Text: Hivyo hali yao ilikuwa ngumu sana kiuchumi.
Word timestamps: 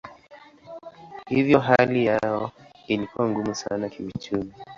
Hivyo 1.29 1.59
hali 1.59 2.05
yao 2.05 2.51
ilikuwa 2.87 3.29
ngumu 3.29 3.55
sana 3.55 3.89
kiuchumi. 3.89 4.53